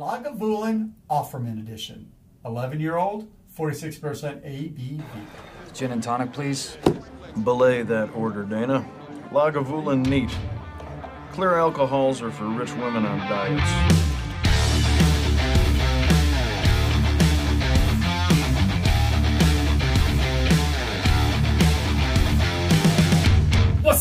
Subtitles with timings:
[0.00, 2.10] Lagavulin Offerman Edition.
[2.46, 5.02] 11 year old, 46% ABV.
[5.74, 6.78] Gin and tonic, please.
[7.44, 8.88] Belay that order, Dana.
[9.30, 10.30] Lagavulin neat.
[11.32, 13.99] Clear alcohols are for rich women on diets.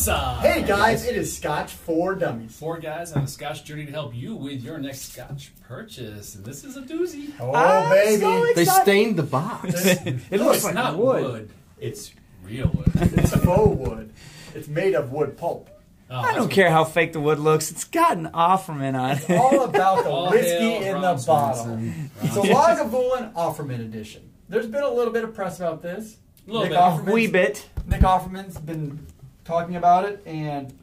[0.07, 0.41] What's?
[0.41, 2.55] Hey guys, it is Scotch for Dummies.
[2.57, 6.35] Four guys on a Scotch journey to help you with your next Scotch purchase.
[6.35, 7.33] And this is a doozy.
[7.37, 8.21] Oh, I'm baby.
[8.21, 9.85] so They stained the box.
[9.85, 11.23] It No, looks it's like not wood.
[11.23, 11.49] wood.
[11.79, 12.89] It's real wood.
[12.95, 14.13] it's faux wood.
[14.55, 15.69] It's made of wood pulp.
[16.09, 17.69] Oh, I don't care how fake the wood looks.
[17.69, 19.37] It's got an Offerman on It's it.
[19.37, 21.63] all about the All whiskey hail in Ron the bottle.
[21.65, 22.11] Swanson.
[22.23, 24.31] It's a Lagavulin Offerman Edition.
[24.47, 26.15] There's been a little bit of press about this.
[26.47, 26.79] A little Nick bit.
[26.79, 27.69] Offerman's- Wee bit.
[27.85, 29.05] Nick Offerman's been
[29.49, 30.77] talking about it, and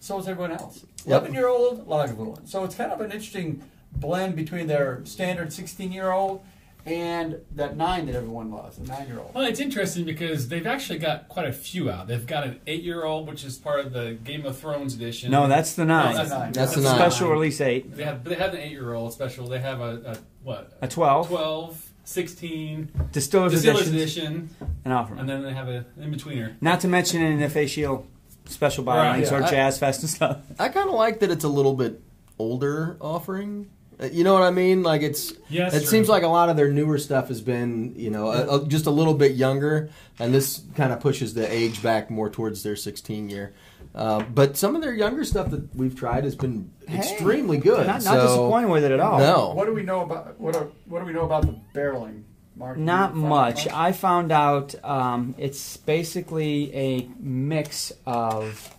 [0.00, 0.84] so is everyone else.
[1.06, 1.20] Yep.
[1.22, 2.46] 11 year old Lagavulin.
[2.48, 6.44] So it's kind of an interesting blend between their standard 16 year old
[6.84, 9.34] and that 9 that everyone loves, the 9 year old.
[9.34, 12.08] Well, it's interesting because they've actually got quite a few out.
[12.08, 15.30] They've got an eight-year-old, which is part of the Game of Thrones edition.
[15.30, 16.14] No, that's the nine.
[16.14, 16.52] That's the nine.
[16.52, 16.96] That's the the nine.
[16.96, 17.94] Special release eight.
[17.94, 19.46] They have they have an eight-year-old special.
[19.48, 20.78] They have a, a what?
[20.80, 21.28] A 12.
[21.28, 24.26] 12, 16, Distiller's, Distiller's edition.
[24.26, 24.50] edition,
[24.86, 25.20] And Offerman.
[25.20, 26.54] and then they have a in-betweener.
[26.62, 28.06] Not to mention an the shield
[28.46, 29.34] special buy Right, yeah.
[29.34, 30.38] or I- Jazz Fest and stuff.
[30.58, 32.00] I kind of like that it's a little bit
[32.38, 33.68] older offering.
[34.00, 34.82] Uh, You know what I mean?
[34.82, 35.34] Like it's.
[35.50, 35.86] Yes, it true.
[35.88, 38.86] seems like a lot of their newer stuff has been, you know, a, a, just
[38.86, 42.76] a little bit younger, and this kind of pushes the age back more towards their
[42.76, 43.52] 16 year.
[43.98, 47.84] Uh, but some of their younger stuff that we've tried has been extremely good.
[47.84, 49.18] Not, not disappointed with it at all.
[49.18, 49.52] No.
[49.54, 52.22] What do we know about what are, what do we know about the barreling?
[52.54, 53.68] Mark, Not you find much.
[53.68, 58.72] I found out um, it's basically a mix of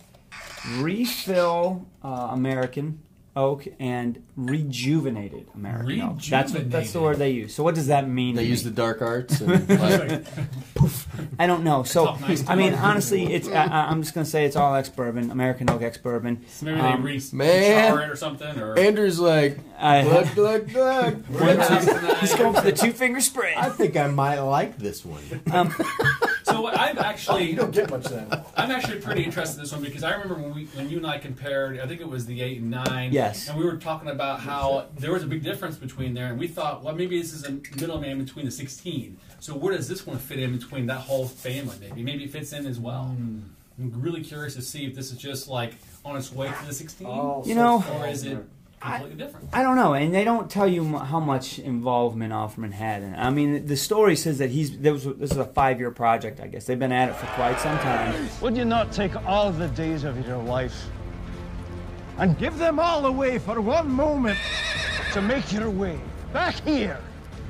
[0.78, 3.02] refill uh, American
[3.36, 6.20] oak and rejuvenated American oak.
[6.22, 7.54] That's what, that's the word they use.
[7.54, 8.34] So what does that mean?
[8.34, 8.70] They to use me?
[8.70, 9.40] the dark arts.
[9.40, 10.24] And, like,
[11.38, 11.82] I don't know.
[11.84, 14.56] So Talk nice I mean, to honestly, it's I, I- I'm just gonna say it's
[14.56, 16.44] all ex bourbon, American oak ex bourbon.
[16.48, 17.88] So maybe Um, they re man.
[17.92, 21.14] char it or something, or Andrew's like, I, look, look, look.
[21.30, 22.18] We're in the house tonight.
[22.18, 23.54] he's going for the two finger spray.
[23.56, 25.22] I think I might like this one.
[26.50, 28.26] So I've Oh, actually you don't get much then.
[28.56, 31.06] I'm actually pretty interested in this one because I remember when we when you and
[31.06, 31.78] I compared.
[31.78, 33.12] I think it was the eight and nine.
[33.12, 33.48] Yes.
[33.48, 36.48] And we were talking about how there was a big difference between there, and we
[36.48, 39.18] thought, well, maybe this is a middleman between the sixteen.
[39.38, 41.76] So where does this one fit in between that whole family?
[41.80, 43.04] Maybe maybe it fits in as well.
[43.04, 43.40] Hmm.
[43.78, 45.74] I'm really curious to see if this is just like
[46.04, 48.38] on its way to the sixteen, Oh, You so know- or is it
[48.80, 48.90] there.
[48.90, 49.48] completely different?
[49.52, 53.14] I don't know, and they don't tell you m- how much involvement Offerman had in
[53.14, 53.18] it.
[53.18, 56.40] I mean, the story says that he's there was this is a five year project.
[56.40, 58.28] I guess they've been at it for quite some time.
[58.42, 60.86] Would you not take all the days of your life
[62.18, 64.38] and give them all away for one moment
[65.12, 65.98] to make your way
[66.32, 67.00] back here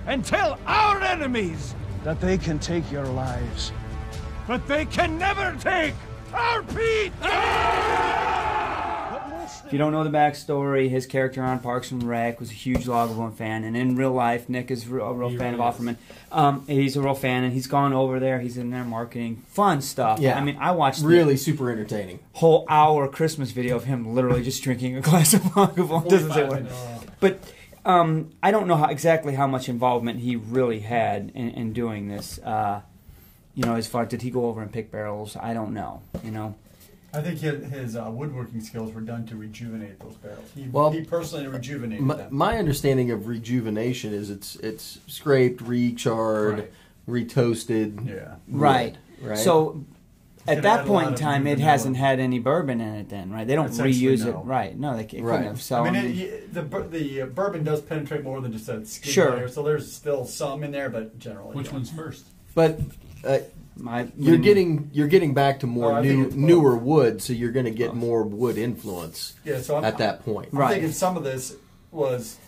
[0.06, 1.74] and tell our enemies
[2.04, 3.72] that they can take your lives,
[4.46, 5.94] but they can never take
[6.32, 7.12] our peat!
[9.70, 12.50] But most If you don't know the backstory, his character on Parks and Rec was
[12.50, 15.54] a huge Lagavulin fan, and in real life, Nick is re- a real He fan
[15.54, 15.96] really of Offerman.
[16.32, 18.40] Um, he's a real fan, and he's gone over there.
[18.40, 20.18] He's in there marketing fun stuff.
[20.18, 20.36] Yeah.
[20.36, 22.20] I mean, I watched really super entertaining.
[22.34, 26.08] whole hour Christmas video of him literally just drinking a glass of Lagavulin.
[26.08, 26.64] Doesn't say what.
[27.20, 27.38] But
[27.84, 32.08] um, I don't know how, exactly how much involvement he really had in, in doing
[32.08, 32.38] this.
[32.40, 32.82] Uh,
[33.54, 35.36] you know, as far did he go over and pick barrels?
[35.36, 36.02] I don't know.
[36.22, 36.54] You know,
[37.12, 40.48] I think his, his uh, woodworking skills were done to rejuvenate those barrels.
[40.54, 42.28] He, Well, he personally rejuvenated My, them.
[42.34, 46.68] my understanding of rejuvenation is it's it's scraped, recharred,
[47.08, 48.06] retoasted.
[48.08, 48.36] yeah.
[48.48, 48.96] right?
[49.20, 49.36] Right.
[49.38, 49.84] So
[50.46, 51.70] gonna at that point in time, it vanilla.
[51.70, 53.08] hasn't had any bourbon in it.
[53.08, 53.46] Then, right?
[53.46, 54.40] They don't reuse no.
[54.40, 54.78] it, right?
[54.78, 55.32] No, they c- it Right.
[55.38, 55.62] couldn't have.
[55.62, 59.12] So I mean, it, the the uh, bourbon does penetrate more than just a skin
[59.12, 59.36] Sure.
[59.36, 61.72] layer, so there's still some in there, but generally, Which yeah.
[61.74, 62.24] one's first?
[62.54, 62.80] But
[63.24, 63.38] uh,
[63.80, 67.52] my, you're getting you're getting back to more I think new newer wood, so you're
[67.52, 70.50] going to get more wood influence Yeah, so I'm, at that point.
[70.52, 70.72] I'm Right.
[70.74, 71.54] thinking some of this
[71.90, 72.38] was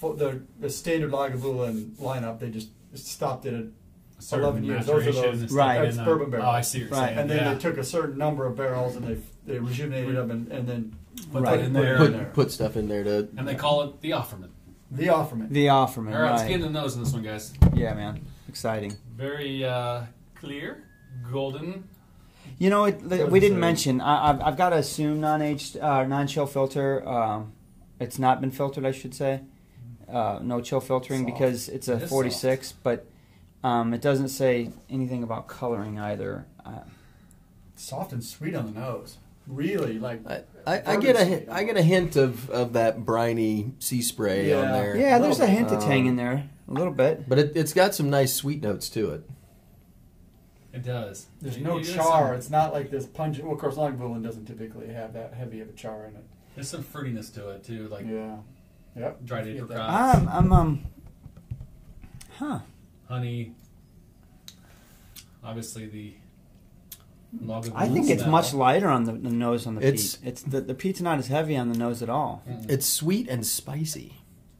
[0.00, 2.38] for the the standard Lagavulin lineup.
[2.40, 3.64] They just stopped it at
[4.18, 4.86] Certain 11 years.
[4.86, 5.82] Those are maturation those- and Right.
[5.82, 6.46] That's bourbon barrels.
[6.48, 7.06] Oh, I see what you're Right.
[7.08, 7.18] saying.
[7.18, 7.52] and then yeah.
[7.54, 10.96] they took a certain number of barrels and they they rejuvenated them and, and then
[11.32, 11.58] Put Right.
[11.60, 12.04] that in Put there.
[12.04, 12.24] in there.
[12.26, 13.28] Put put stuff in there to.
[13.36, 14.48] and they call it the Offerman.
[14.90, 15.48] the Offerman.
[15.50, 16.48] the Offerman, All right, let's right?
[16.48, 17.52] get into the nose in this one, guys.
[17.74, 18.94] yeah, man, exciting.
[19.16, 20.02] Very uh,
[20.40, 20.84] clear,
[21.32, 21.88] golden.
[22.58, 23.60] You know, it, Doesn't we didn't say.
[23.60, 24.00] mention.
[24.00, 27.06] I, I've, I've got to assume non-aged, uh, non-chill filter.
[27.08, 27.52] Um,
[27.98, 29.40] it's not been filtered, I should say.
[30.08, 31.32] Uh, no chill filtering Soft.
[31.34, 33.06] because it's a It is 46, but
[33.64, 36.46] um, it doesn't say anything about coloring either.
[36.64, 36.80] Uh,
[37.74, 39.18] Soft and sweet on the nose.
[39.48, 40.20] really like.
[40.26, 44.00] I, I, I get a Bourbon hint- get a hint of, of that briny sea
[44.02, 44.72] spray on Yeah.
[44.72, 44.96] there.
[44.96, 47.28] Yeah, there's a hint of Um, tang in there, a little bit.
[47.28, 49.28] But it, it's got some nice sweet notes to it.
[50.76, 51.26] It does.
[51.40, 52.34] There's no you get char.
[52.34, 53.44] It's not like this pungent.
[53.46, 56.24] Well, of course, Lagavulin doesn't typically have that heavy of a char in it.
[56.54, 58.36] There's some fruitiness to it too, like Yeah.
[58.94, 59.24] Yep.
[59.24, 60.84] dried Get apricots, I'm, I'm, um,
[62.38, 62.58] huh.
[63.08, 63.54] honey.
[65.42, 66.14] Obviously, the
[67.42, 68.32] Lagavulin I think it's smell.
[68.32, 70.28] much lighter on the, the nose on the It's- peat.
[70.28, 72.42] It's the, the peat's not as heavy on the nose at all.
[72.48, 72.70] Mm-mm.
[72.70, 74.14] It's sweet and spicy.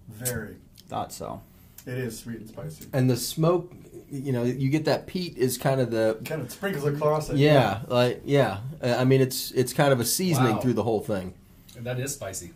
[0.08, 0.56] Very.
[0.88, 1.42] Thought so.
[1.86, 2.86] It is sweet and spicy.
[2.92, 3.72] And the smoke,
[4.10, 7.36] you know, you get that peat is kind of the Kind of sprinkles across it.
[7.36, 8.58] yeah, like yeah.
[8.82, 10.60] Uh, I mean, it's it's kind of a seasoning Wow.
[10.60, 11.34] through the whole thing.
[11.76, 12.52] And that is spicy.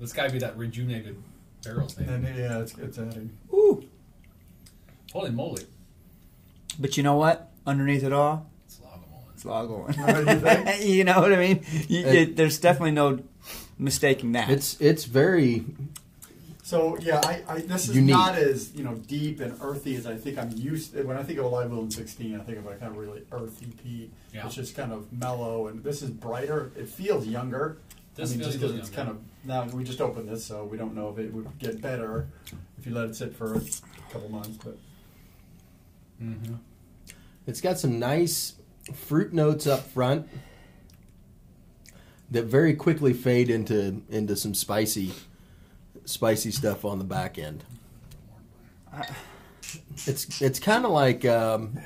[0.00, 1.16] This guy be that rejuvenated
[1.64, 2.24] barrels, man.
[2.24, 3.30] And yeah, it's it's adding.
[3.52, 3.84] Ooh.
[5.12, 5.62] Holy moly!
[6.78, 7.50] But you know what?
[7.66, 8.80] Underneath it all, It's
[9.44, 9.88] Lagavulin.
[9.88, 10.80] it's Lagavulin.
[10.86, 11.64] You you know what I mean?
[11.88, 13.20] You, It- it- there's definitely no
[13.78, 14.50] mistaking that.
[14.50, 15.64] It's it's very
[16.64, 18.14] So yeah, I, I this is Unique.
[18.14, 20.94] not as you know deep and earthy as I think I'm used.
[20.94, 21.02] To.
[21.02, 23.22] When I think of a live in 16, I think of a kind of really
[23.32, 24.10] earthy peat.
[24.32, 24.46] Yeah.
[24.46, 26.72] It's just kind of mellow, and this is brighter.
[26.74, 27.76] It feels younger.
[28.14, 28.82] This I mean, feels just 'cause younger.
[28.86, 31.46] it's kind of now we just opened this, so we don't know if it would
[31.58, 32.28] get better
[32.78, 33.60] if you let it sit for a
[34.10, 34.56] couple months.
[34.64, 34.78] But
[36.22, 36.54] Mm-hmm.
[37.46, 38.54] It's got some nice
[38.94, 40.28] fruit notes up front
[42.30, 45.12] that very quickly fade into into some spicy
[46.04, 47.64] spicy stuff on the back end.
[50.06, 51.78] It's it's kind of like um,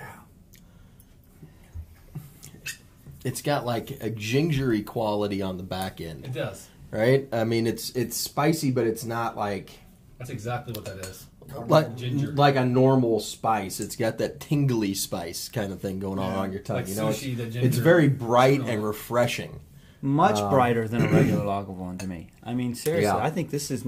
[3.25, 6.25] it's got like a gingery quality on the back end.
[6.25, 6.69] It does.
[6.91, 7.27] right?
[7.33, 9.71] I mean, it's it's spicy, but it's not like
[10.19, 11.27] That's exactly what that is.
[11.67, 12.33] like Ginger.
[12.33, 13.81] like a normal spice.
[13.81, 16.39] It's got that tingly spice kind of thing going on Yeah.
[16.41, 16.77] on your tongue.
[16.77, 19.61] Like you know, sushi, it's, it's very bright and refreshing.
[20.01, 22.29] Much Um, brighter than a regular Lagavulin to me.
[22.45, 23.17] I mean, seriously, Yeah.
[23.17, 23.85] I think this is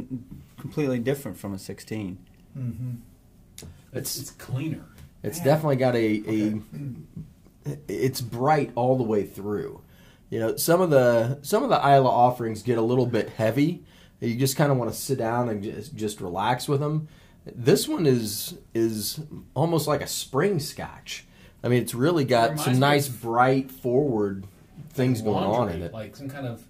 [0.58, 2.18] completely different from a 16.
[3.92, 4.84] It's, it's cleaner.
[5.22, 5.44] It's Yeah.
[5.44, 6.60] definitely got a, a
[7.88, 9.82] it's bright all the way through.
[10.30, 13.82] You know, some of the some of the Islay offerings get a little bit heavy.
[14.20, 17.08] You just kind of want to sit down and just, just relax with them.
[17.46, 19.20] This one is is
[19.54, 21.24] almost like a spring scotch.
[21.62, 24.46] I mean, it's really got some nice, of- bright, forward
[24.91, 25.93] things going on in it.
[25.93, 26.62] like some kind of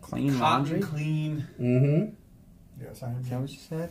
[0.00, 0.80] Clean cotton laundry?
[0.80, 1.46] clean.
[1.60, 2.14] Mm-hmm.
[2.84, 3.20] yes, I am.
[3.20, 3.90] Is that what you said?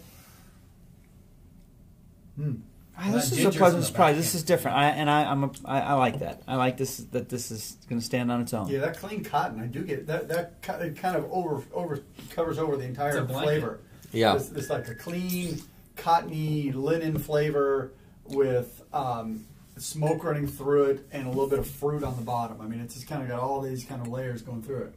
[2.35, 2.53] Hmm.
[2.97, 4.15] Ah, this is a pleasant surprise.
[4.15, 6.43] This is different, I, and I, I'm a, I, I like that.
[6.47, 8.69] I like this that this is going to stand on its own.
[8.69, 10.29] Yeah, that clean cotton, I do get that.
[10.29, 11.99] That ki- it kind of over over
[12.29, 13.79] covers over the It's entire a flavor.
[14.13, 14.35] Yeah.
[14.37, 15.61] it's, it's like a clean,
[15.97, 17.91] cottony linen flavor
[18.27, 19.45] with um,
[19.77, 22.61] smoke running through it and a little bit of fruit on the bottom.
[22.61, 24.95] I mean, it's just kind of got all these kind of layers going through it.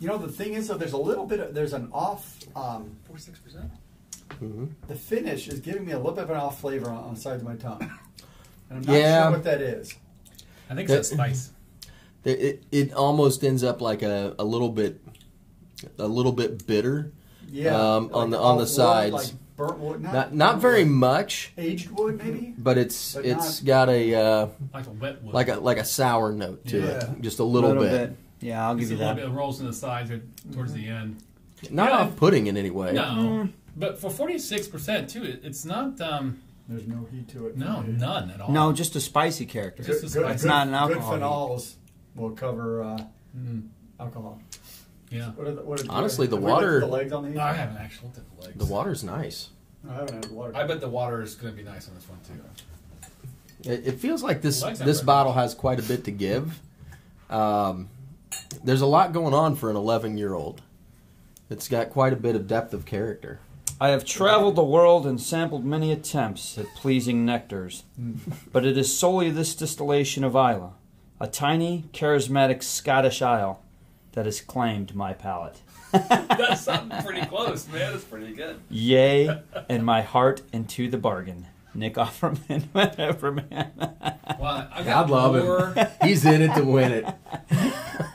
[0.00, 1.40] You know, the thing is, though, there's a little bit.
[1.40, 2.38] Of, there's an off.
[2.54, 3.70] Um, Four six percent.
[4.42, 4.66] Mm-hmm.
[4.88, 7.20] the finish is giving me a little bit of an off flavor on, on the
[7.20, 7.80] sides of my tongue,
[8.70, 9.22] and I'm not Yeah.
[9.22, 9.94] sure what that is.
[10.68, 11.50] I think That- it's spice.
[12.24, 15.00] It, it, it almost ends up like a, a little bit
[15.98, 17.12] a little bit bitter.
[17.48, 19.12] Yeah, Um, on the- on the off wood, sides.
[19.14, 20.92] like burnt wood, not Not not very wood.
[20.92, 22.54] much, aged wood, maybe.
[22.58, 25.34] but it's But it's not- got a uh, like a wet wood.
[25.34, 27.10] like a like a sour note to Yeah.
[27.12, 28.16] it, just a little, bit.
[28.40, 29.20] Yeah, I'll give Just you a little that.
[29.22, 30.20] bit of rolls in the sides or
[30.52, 31.16] towards the end.
[31.70, 31.98] Not Yeah.
[32.00, 32.92] off-putting in any way.
[32.92, 35.98] No, but for forty six percent too, it, it's not.
[36.00, 37.56] Um, There's no heat to it.
[37.56, 38.50] no, none at all.
[38.52, 39.82] No, just a spicy character.
[39.82, 40.30] Just Good, a good.
[40.32, 41.74] It's good- not an alcohol Good phenols
[42.14, 42.98] will cover uh,
[43.36, 43.68] Mm,
[44.00, 44.40] alcohol.
[45.10, 45.30] yeah.
[45.32, 47.24] What are the, what are Honestly, the have we looked at water- the legs on
[47.26, 47.34] these.
[47.34, 48.58] No, I haven't actually looked at the legs.
[48.58, 49.48] The water's nice.
[49.90, 50.56] I haven't had water.
[50.56, 53.70] I bet the water is going to be nice on this one too.
[53.70, 56.60] It, it feels like this Legs this very bottle has quite a bit to give.
[57.30, 57.88] Um,
[58.62, 60.62] there's a lot going on for an 11 year old.
[61.48, 63.40] It's got quite a bit of depth of character.
[63.80, 67.82] I have traveled the world and sampled many attempts at pleasing nectars,
[68.52, 70.70] but it is solely this distillation of Islay,
[71.20, 73.60] a tiny, charismatic Scottish isle,
[74.12, 75.60] that has claimed my palate.
[75.92, 77.92] That's something pretty close, man.
[77.92, 78.60] That's pretty good.
[78.70, 81.46] Yay, and my heart into the bargain.
[81.74, 83.70] Nick Offerman, whatever, man.
[84.40, 85.72] Well, I God love more.
[85.74, 85.86] him.
[86.02, 87.04] He's in it to win it.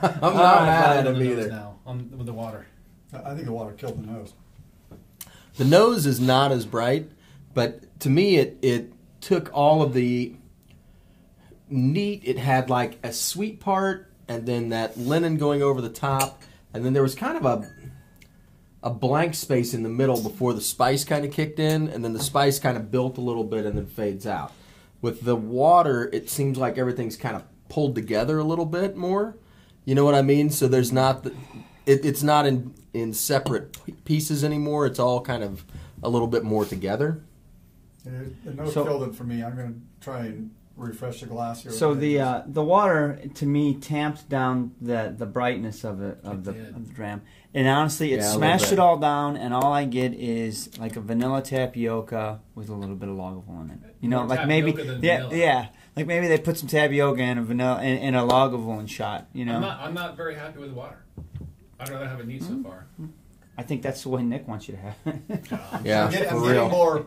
[0.02, 1.50] I'm not mad at on him the either.
[1.50, 2.66] now on, with the water.
[3.14, 4.34] I think the water killed the nose.
[5.58, 7.12] The nose is not as bright,
[7.54, 10.34] but to me, it it took all of the
[11.70, 12.24] neat.
[12.26, 16.42] It had like a sweet part, and then that linen going over the top,
[16.74, 17.70] and then there was kind of a
[18.84, 22.14] a blank space in the middle before the spice kind of kicked in, and then
[22.14, 24.52] the spice kind of built a little bit and then fades out.
[25.02, 29.38] With the water, it seems like everything's kind of pulled together a little bit more.
[29.86, 30.50] You know what I mean?
[30.50, 31.34] So there's not the,
[31.86, 34.86] it, it's not in in separate pieces anymore.
[34.88, 35.64] It's all kind of
[36.04, 37.22] a little bit more together.
[38.06, 38.12] Yeah,
[38.44, 39.44] the nose So- killed it for me.
[39.44, 40.52] I'm going to try and
[40.82, 41.72] refresh the glass here.
[41.72, 46.40] So the uh, the water to me tamped down the the brightness of it of
[46.40, 47.22] It the, of the dram,
[47.54, 51.02] and honestly, it Yeah, smashed it all down, and all I get is like a
[51.02, 53.96] vanilla tapioca with a little bit of Lagavulin in it.
[54.02, 55.36] You know, More like maybe than yeah vanilla.
[55.36, 59.28] yeah, like maybe they put some tapioca in a vanilla in, in a Lagavulin shot.
[59.34, 59.80] You know, I'm not.
[59.80, 61.04] I'm not very happy with the water.
[61.80, 62.64] I'd rather have it neat Hmm?
[62.64, 62.86] so far.
[63.58, 64.96] I think that's the way Nick wants you to have.
[65.06, 65.42] it.
[65.84, 66.54] Yeah, I'm, getting, for I'm real.
[66.54, 67.06] getting more,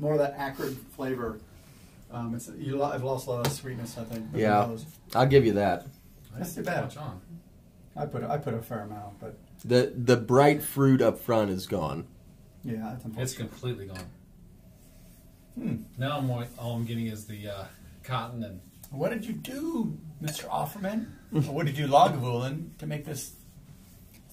[0.00, 1.38] more of that acrid flavor.
[2.12, 2.76] Um, it's you.
[2.76, 3.96] lo- I've lost a lot of sweetness.
[3.98, 4.32] I think.
[4.32, 4.66] with Yeah.
[4.66, 4.84] nose.
[5.14, 5.86] I'll give you that.
[6.36, 6.84] That's too Too bad.
[6.84, 7.20] much on.
[7.96, 11.66] I put I put a fair amount, but the The bright fruit up front is
[11.66, 12.06] gone.
[12.64, 13.36] yeah, that's It's unfortunate.
[13.50, 14.06] completely gone.
[15.56, 15.76] Hmm.
[15.98, 17.64] Now I'm all all I'm getting is the uh,
[18.04, 20.48] cotton and What did you do, Mr.
[20.48, 21.06] Offerman?
[21.32, 23.34] or what did you do, Lagavulin, to make this?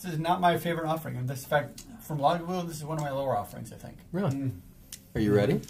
[0.01, 1.15] This is not my favorite offering.
[1.17, 3.71] And this, in fact, from Lagavulin, this is one of my lower offerings.
[3.73, 3.97] I think.
[4.11, 4.51] Really?
[5.15, 5.61] Are you ready?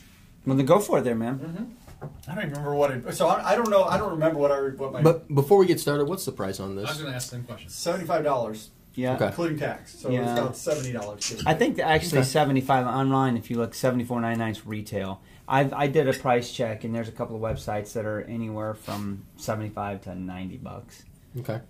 [0.46, 1.76] well, then go for it, there, man.
[2.02, 3.14] I don't even remember what it.
[3.16, 3.84] So I, I don't know.
[3.84, 5.02] I don't remember what I what my.
[5.02, 6.86] But before we get started, what's the price on this?
[6.86, 7.02] I was this?
[7.04, 7.70] going to ask the same question.
[7.70, 9.16] Seventy-five dollars, Yeah.
[9.16, 9.28] Okay.
[9.28, 9.98] including tax.
[9.98, 10.22] So Yeah.
[10.22, 11.44] it's about seventy dollars.
[11.46, 12.28] I think that actually Okay.
[12.28, 13.36] seventy five online.
[13.38, 15.22] If you look seventy four ninety nine is retail.
[15.48, 18.74] I I did a price check and there's a couple of websites that are anywhere
[18.74, 21.04] from seventy five to ninety bucks.
[21.40, 21.62] Okay.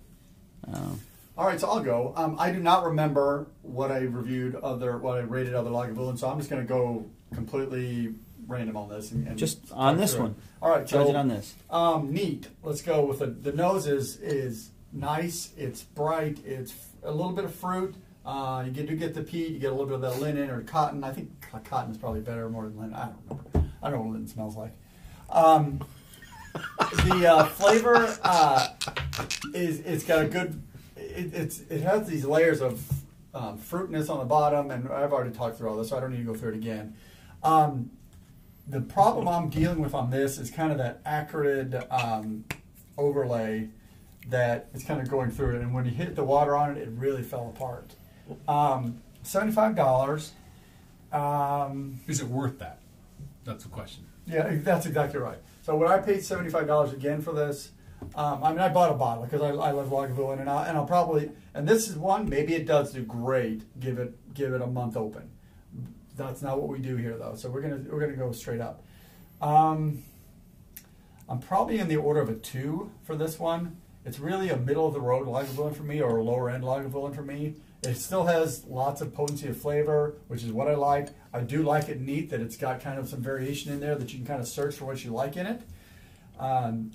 [0.72, 1.00] Um,
[1.38, 2.12] All right, so I'll go.
[2.16, 6.28] Um, I do not remember what I reviewed other, what I rated other Lagavulin, so
[6.28, 8.14] I'm just going to go completely
[8.48, 9.12] random on this.
[9.12, 11.54] And, and just on this one, All right, judge it on this.
[11.70, 12.48] um, neat.
[12.64, 15.52] Let's go with the the nose is is nice.
[15.56, 16.38] It's bright.
[16.44, 16.74] It's
[17.04, 17.94] a little bit of fruit.
[18.26, 19.50] Uh, you get, do get the peat.
[19.50, 21.04] You get a little bit of that linen or cotton.
[21.04, 21.30] I think
[21.64, 22.94] cotton is probably better more than linen.
[22.94, 23.70] I don't remember.
[23.82, 24.72] I don't know what linen smells like.
[25.30, 25.80] Um,
[27.06, 28.68] the uh, flavor uh,
[29.54, 30.62] is it's got a good.
[30.96, 32.82] It, it's it has these layers of
[33.34, 36.10] um, fruitness on the bottom, and I've already talked through all this, so I don't
[36.10, 36.94] need to go through it again.
[37.42, 37.90] Um,
[38.68, 42.44] the problem I'm dealing with on this is kind of that acrid um,
[42.96, 43.68] overlay
[44.28, 46.78] that is kind of going through it, and when you hit the water on it,
[46.78, 47.94] it really fell apart.
[48.46, 50.32] Um, Seventy-five dollars.
[51.12, 52.78] Um, Is it worth that?
[53.44, 54.04] That's the question.
[54.26, 55.38] yeah, that's exactly right.
[55.62, 57.70] So when I paid seventy five dollars again for this,
[58.14, 60.76] um, I mean I bought a bottle because I, I love Lagavulin, and I and
[60.76, 63.62] I'll probably and this is one maybe it does do great.
[63.80, 65.30] Give it give it a month open.
[66.18, 67.34] That's not what we do here though.
[67.36, 68.84] So we're gonna we're gonna go straight up.
[69.40, 70.02] Um,
[71.28, 73.76] I'm probably in the order of a two for this one.
[74.04, 77.14] It's really a middle of the road Lagavulin for me, or a lower end Lagavulin
[77.14, 77.54] for me.
[77.82, 81.10] It still has lots of potency of flavor, which is what I like.
[81.32, 84.12] I do like it neat that it's got kind of some variation in there that
[84.12, 85.62] you can kind of search for what you like in it.
[86.40, 86.90] Um,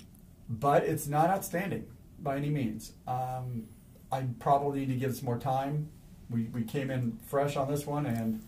[0.48, 1.86] but it's not outstanding
[2.18, 2.92] by any means.
[3.06, 3.68] Um,
[4.12, 5.88] I probably need to give it some more time.
[6.28, 8.42] We, we came in fresh on this one, and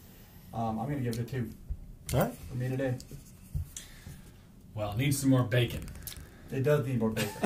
[0.54, 1.50] um, I'm going to give it a two
[2.14, 2.34] All right.
[2.48, 2.94] for me today.
[4.74, 5.82] Well, it needs some more bacon.
[6.52, 7.30] It does need more bacon.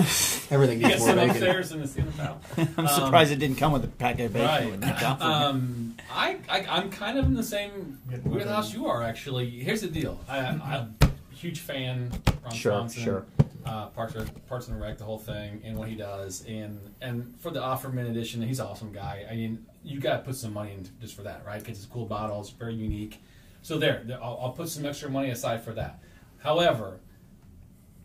[0.50, 1.30] Everything You got needs more some bacon.
[1.30, 2.12] upstairs in the ceiling.
[2.76, 4.46] I'm surprised it didn't come with a packet of bacon.
[4.48, 4.70] Right.
[4.70, 5.22] with Nick Alford.
[5.26, 9.48] Um, I, I I'm kind of in the same Get more wheelhouse you are actually.
[9.50, 10.20] Here's the deal.
[10.28, 10.60] I, I'm
[11.02, 12.10] a huge fan.
[12.44, 13.24] Ron Sure, Swanson, sure.
[13.64, 17.34] Uh, Parks, and- Parks and Rec, the whole thing, and what he does, and and
[17.40, 19.24] for the Offerman edition, he's an awesome guy.
[19.30, 21.60] I mean, you got to put some money in just for that, right?
[21.60, 23.22] Because it's a cool bottle, it's very unique.
[23.62, 26.00] So there, I'll, I'll put some extra money aside for that.
[26.38, 27.00] However,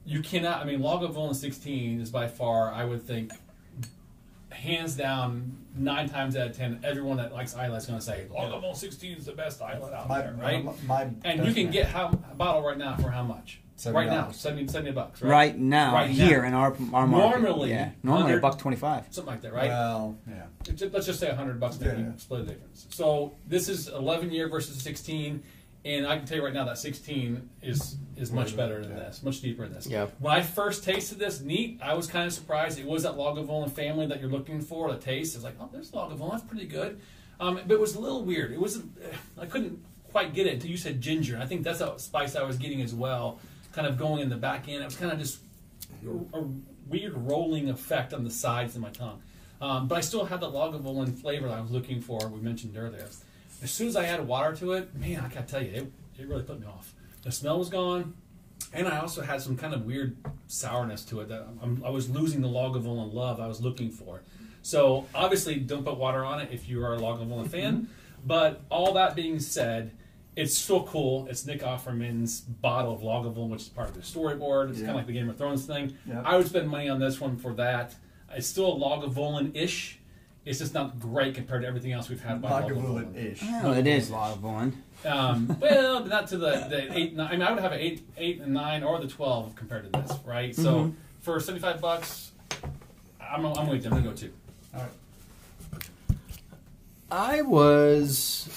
[0.05, 0.61] you cannot.
[0.61, 3.31] I mean, Lagavulin 16 is by far, I would think,
[4.55, 8.25] hands down, nine times out of ten, everyone that likes Islay is going to say
[8.31, 10.63] Lagavulin 16 is the best Islay out my, there, right?
[10.63, 11.73] my, my and you can man.
[11.73, 13.59] get how, a bottle right now for how much?
[13.77, 13.93] $70.
[13.93, 15.29] Right now, 70, 70 bucks, right?
[15.29, 16.47] right now, Right here now.
[16.47, 19.03] in our our market, Normally, yeah, normally a buck twenty five.
[19.09, 19.67] Something like that, right?
[19.67, 20.43] Well, yeah.
[20.93, 22.11] Let's just say 100 bucks, maybe Yeah.
[22.15, 22.87] split the difference.
[22.91, 25.43] So this is 11 year versus 16,
[25.85, 29.21] and I can tell you right now that 16 is is much better than this,
[29.21, 29.87] much deeper than this.
[29.87, 30.07] Yeah.
[30.19, 32.79] When I first tasted this, neat, I was kind of surprised.
[32.79, 35.35] It was that Lagavulin family that you're looking for, the taste.
[35.35, 36.99] It's like, oh, there's Lagavulin, that's pretty good.
[37.39, 38.51] Um, but it was a little weird.
[38.51, 38.97] It wasn't,
[39.37, 41.37] I couldn't quite get it until you said ginger.
[41.39, 43.39] I think that's a spice I was getting as well,
[43.73, 44.81] kind of going in the back end.
[44.81, 45.39] It was kind of just
[46.05, 46.47] a, a
[46.87, 49.21] weird rolling effect on the sides of my tongue.
[49.61, 52.27] Um, but I still had the Lagavulin flavor that I was looking for.
[52.29, 53.07] We mentioned earlier.
[53.63, 56.27] As soon as I added water to it, man, I gotta tell you, it, it
[56.27, 56.93] really put me off.
[57.23, 58.13] The smell was gone,
[58.73, 62.09] and I also had some kind of weird sourness to it that I'm, I was
[62.09, 64.21] losing the Lagavulin love I was looking for.
[64.61, 67.73] So obviously, don't put water on it if you are a Lagavulin fan.
[67.75, 67.85] Mm-hmm.
[68.27, 69.91] But all that being said,
[70.35, 71.27] it's so cool.
[71.29, 74.69] It's Nick Offerman's bottle of Lagavulin, which is part of the storyboard.
[74.71, 74.87] It's Yeah.
[74.87, 75.95] kind of like the Game of Thrones thing.
[76.07, 76.21] Yeah.
[76.25, 77.95] I would spend money on this one for that.
[78.31, 79.99] It's still a Lagavulin-ish.
[80.45, 83.13] It's just not great compared to everything else we've had by Lagavulin.
[83.15, 83.41] Lagavulin-ish.
[83.63, 84.73] Well, it is Lagavulin.
[85.03, 87.15] Um, well, but not to the, the eight.
[87.15, 89.91] Nine, I mean, I would have an eight, eight and nine, or the twelve compared
[89.91, 90.55] to this, right?
[90.55, 90.93] So Mhm.
[91.21, 92.31] for seventy-five bucks,
[93.19, 93.89] I'm, I'm with you.
[93.89, 94.31] I'm gonna go two.
[94.75, 94.89] All right.
[97.11, 98.49] I was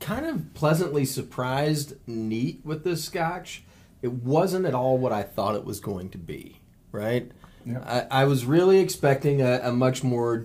[0.00, 3.62] kind of pleasantly surprised, neat with this scotch.
[4.02, 6.60] It wasn't at all what I thought it was going to be,
[6.92, 7.30] right?
[7.64, 8.06] Yeah.
[8.10, 10.44] I, I was really expecting a, a much more,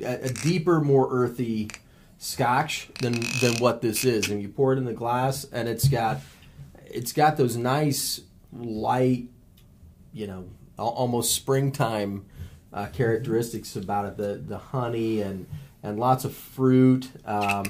[0.00, 1.70] a, a deeper, more earthy
[2.18, 4.28] scotch than than what this is.
[4.30, 6.20] And you pour it in the glass, and it's got,
[6.86, 8.20] it's got those nice
[8.52, 9.28] light,
[10.12, 12.26] you know, almost springtime
[12.72, 14.16] uh, characteristics about it.
[14.16, 15.46] The the honey and
[15.82, 17.10] and lots of fruit.
[17.24, 17.64] Um,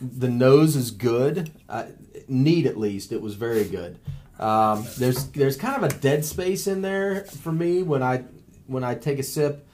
[0.00, 1.86] the nose is good, uh,
[2.28, 3.10] neat at least.
[3.12, 3.98] It was very good.
[4.38, 8.24] Um, there's there's kind of a dead space in there for me when I
[8.66, 9.67] when I take a sip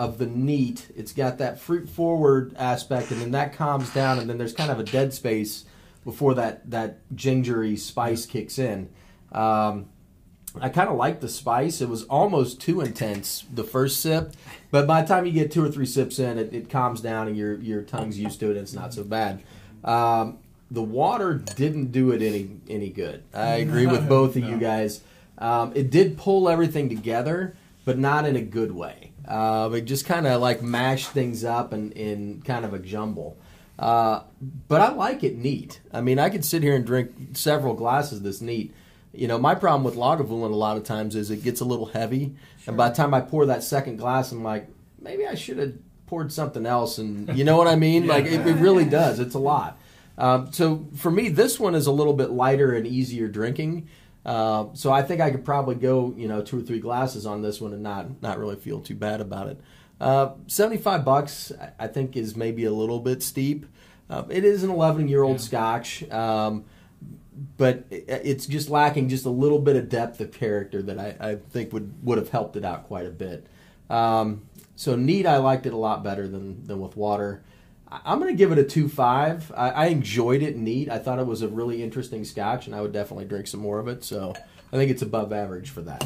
[0.00, 0.90] of the neat.
[0.96, 4.70] It's got that fruit forward aspect, and then that calms down, and then there's kind
[4.70, 5.66] of a dead space
[6.04, 8.88] before that that gingery spice kicks in.
[9.30, 9.90] Um,
[10.58, 11.82] I kind of like the spice.
[11.82, 14.32] It was almost too intense the first sip,
[14.70, 17.28] but by the time you get two or three sips in, it, it calms down
[17.28, 18.52] and your your tongue's used to it.
[18.52, 19.42] and It's not so bad.
[19.84, 20.38] Um,
[20.70, 23.22] the water didn't do it any any good.
[23.34, 25.02] I agree with both of you guys.
[25.36, 27.54] Um, it did pull everything together,
[27.84, 29.09] but not in a good way.
[29.26, 33.36] Uh, it just kind of like mashed things up and in kind of a jumble.
[33.78, 34.22] Uh,
[34.68, 35.80] but I like it neat.
[35.92, 38.74] I mean, I could sit here and drink several glasses this neat.
[39.12, 41.86] You know, my problem with Lagavulin a lot of times is it gets a little
[41.86, 42.34] heavy,
[42.66, 44.68] and by the time I pour that second glass, I'm like,
[45.00, 45.72] maybe I should have
[46.06, 46.98] poured something else.
[46.98, 48.06] And you know what I mean?
[48.06, 49.18] Like it, it really does.
[49.18, 49.78] It's a lot.
[50.18, 53.88] Um, so for me, this one is a little bit lighter and easier drinking.
[54.24, 57.40] Uh, so I think I could probably go, you know, two or three glasses on
[57.42, 59.60] this one and not not really feel too bad about it.
[60.00, 63.66] Uh, Seventy five bucks, I- think, is maybe a little bit steep.
[64.10, 65.42] Uh, it is an eleven year old Yeah.
[65.44, 66.64] Scotch, um,
[67.56, 71.16] but it, it's just lacking just a little bit of depth of character that I,
[71.30, 73.46] I think would would have helped it out quite a bit.
[73.88, 74.42] Um,
[74.76, 77.42] so neat, I liked it a lot better than than with water.
[77.90, 79.50] I- I'm going to give it a two five.
[79.56, 80.88] I, I enjoyed it neat.
[80.88, 83.78] I thought it was a really interesting Scotch, and I would definitely drink some more
[83.78, 84.04] of it.
[84.04, 84.34] So
[84.72, 86.04] I think it's above average for that.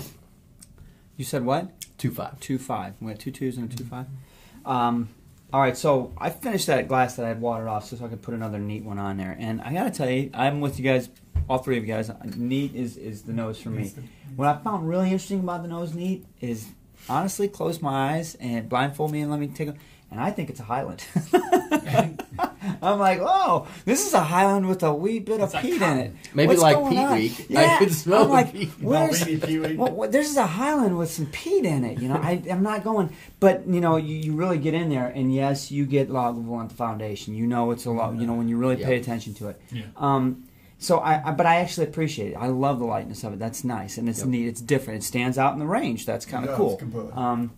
[1.17, 1.71] You said what?
[1.99, 2.41] Two five.
[2.41, 2.95] Two five.
[3.01, 4.07] We had two twos and a two five.
[4.65, 5.09] Um,
[5.53, 8.23] all right, so I finished that glass that I had watered off, so I could
[8.23, 9.37] put another neat one on there.
[9.39, 11.11] And I gotta tell you, I'm with you guys,
[11.49, 12.11] all three of you guys.
[12.37, 13.93] Neat is is the nose for me.
[14.35, 16.67] What I found really interesting about the nose neat is
[17.09, 19.75] honestly close my eyes and blindfold me and let me take a.
[20.15, 21.05] And I think it's a Highland.
[22.83, 25.83] I'm like, oh, this is a Highland with a wee bit of It's like peat
[25.83, 26.13] in it.
[26.35, 27.15] Maybe What's like peat on?
[27.17, 27.33] week.
[27.41, 28.69] I Yeah, could smell I'm the like, peat.
[28.81, 29.77] where's Malvini peewee.
[29.77, 32.01] well, well, there's a Highland with some peat in it.
[32.01, 35.09] You know, I, I'm not going, but you know, you, you really get in there,
[35.09, 37.35] and yes, you get Lagavulin at the Foundation.
[37.35, 38.15] You know, it's a lot.
[38.15, 39.61] You know, when you really pay attention to it.
[39.73, 39.83] Yeah.
[39.97, 40.45] Um,
[40.79, 42.37] so I, I, but I actually appreciate it.
[42.37, 43.39] I love the lightness of it.
[43.39, 44.29] That's nice, and it's Yep.
[44.29, 44.47] neat.
[44.47, 45.03] It's different.
[45.03, 46.07] It stands out in the range.
[46.07, 46.77] That's kind of does, cool.
[46.77, 47.13] completely.
[47.13, 47.53] Um,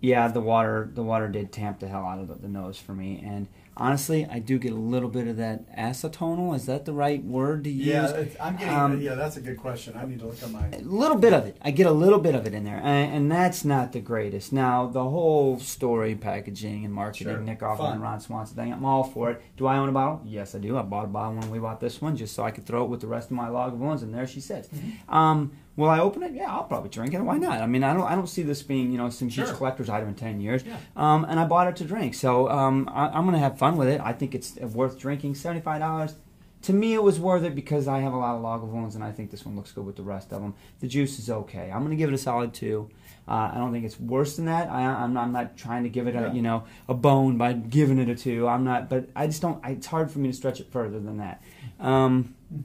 [0.00, 2.92] yeah, the water, the water did tamp the hell out of the, the nose for
[2.92, 6.54] me, and honestly, I do get a little bit of that acetonal.
[6.54, 7.86] Is that the right word to use?
[7.86, 8.74] Yeah, it's, I'm getting.
[8.74, 9.94] Um, yeah, that's a good question.
[9.96, 10.66] I need to look at my.
[10.72, 11.56] a little bit of it.
[11.62, 14.52] I get a little bit of it in there, and, and that's not the greatest.
[14.52, 17.40] Now, the whole story, packaging, and marketing, Sure.
[17.40, 19.42] Nick Offerman and Ron Swanson thing, I'm all for it.
[19.56, 20.20] Do I own a bottle?
[20.24, 20.76] Yes, I do.
[20.76, 22.90] I bought a bottle when we bought this one just so I could throw it
[22.90, 24.68] with the rest of my Lagavulins, and there she sits.
[24.68, 25.14] Mm-hmm.
[25.14, 26.32] Um, will I open it?
[26.34, 27.20] Yeah, I'll probably drink it.
[27.22, 27.62] Why not?
[27.62, 29.56] I mean, I don't, I don't see this being, you know, some huge Sure.
[29.56, 30.62] collector's item in ten years.
[30.64, 30.76] Yeah.
[30.96, 33.76] Um, and I bought it to drink, so um, I, I'm going to have fun
[33.78, 34.00] with it.
[34.02, 35.36] I think it's worth drinking.
[35.36, 36.14] Seventy five dollars.
[36.62, 39.12] To me, it was worth it because I have a lot of Lagavulins, and I
[39.12, 40.54] think this one looks good with the rest of them.
[40.80, 41.70] The juice is okay.
[41.72, 42.90] I'm going to give it a solid two.
[43.28, 44.68] Uh, I don't think it's worse than that.
[44.68, 46.32] I, I'm, not, I'm not trying to give it a Yeah.
[46.32, 48.48] you know a bone by giving it a two.
[48.48, 49.60] I'm not, but I just don't.
[49.64, 51.40] I, it's hard for me to stretch it further than that.
[51.78, 52.56] Um, a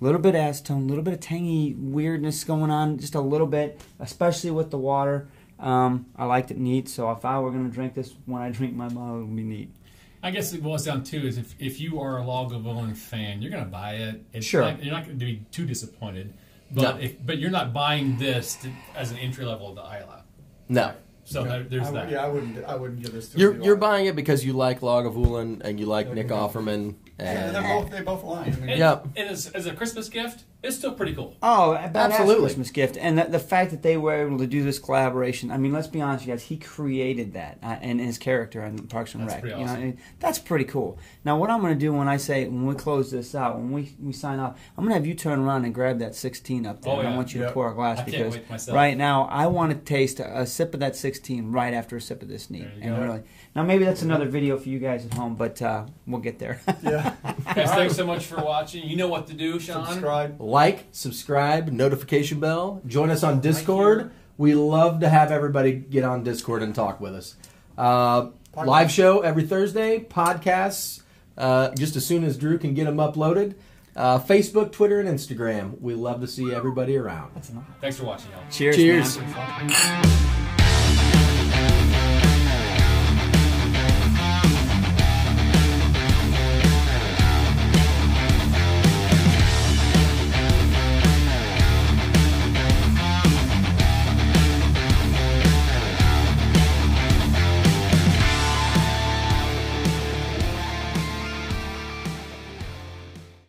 [0.00, 3.46] little bit of acetone, a little bit of tangy weirdness going on, just a little
[3.46, 5.28] bit, especially with the water.
[5.58, 8.50] Um, I liked it neat, so if I were going to drink this when I
[8.50, 9.74] drink my bottle, it would be neat.
[10.22, 13.50] I guess it boils down to is if, if you are a Lagavulin fan, you're
[13.52, 14.24] going to buy it.
[14.32, 14.62] It's Sure.
[14.62, 16.32] not- you're not going to be too disappointed.
[16.70, 17.00] But No.
[17.02, 20.20] if, but you're not buying this to, as an entry level to Islay.
[20.68, 20.92] No.
[21.28, 22.10] So there, there's I, that.
[22.10, 22.64] Yeah, I wouldn't.
[22.64, 23.38] I wouldn't give this to.
[23.38, 26.36] You're you're buying it because you like Lagavulin and you like Nick Yeah.
[26.36, 26.94] Offerman.
[27.20, 27.90] Yeah, And they're both.
[27.90, 28.52] They both line.
[28.54, 29.00] I mean, And, Yeah.
[29.16, 31.36] and as, as a Christmas gift, it's still pretty cool.
[31.42, 32.44] Oh, a Absolutely.
[32.44, 35.50] Christmas gift, and the, the fact that they were able to do this collaboration.
[35.50, 36.44] I mean, let's be honest, you guys.
[36.44, 39.42] He created that uh, and his character in Parks and That's Rec.
[39.42, 39.82] pretty You know, awesome.
[39.82, 40.98] and that's pretty cool.
[41.24, 43.72] Now, what I'm going to do when I say when we close this out, when
[43.72, 46.66] we, we sign off, I'm going to have you turn around and grab that 16
[46.66, 46.92] up there.
[46.94, 49.24] Oh, and I want you to pour a glass I can't because wait right now
[49.30, 51.17] I want to taste a, a sip of that 16
[51.52, 52.66] right after a sip of this neat.
[52.80, 53.02] And go.
[53.02, 53.22] really,
[53.54, 56.60] now maybe that's another video for you guys at home, but uh, we'll get there.
[56.82, 57.14] yeah.
[57.54, 58.84] Guys, thanks so much for watching.
[58.86, 59.86] You know what to do, Sean.
[59.86, 60.40] Subscribe.
[60.40, 62.80] like, subscribe, notification bell.
[62.86, 64.10] Join us on Discord.
[64.36, 67.36] We love to have everybody get on Discord and talk with us.
[67.76, 69.98] Uh, live show every Thursday.
[69.98, 71.02] Podcasts
[71.38, 73.54] uh, just as soon as Drew can get them uploaded.
[73.96, 75.80] Uh, Facebook, Twitter, and Instagram.
[75.80, 77.32] We love to see everybody around.
[77.80, 78.42] Thanks for watching, y'all.
[78.50, 78.76] Cheers.
[78.76, 79.18] Cheers.
[79.18, 80.37] man.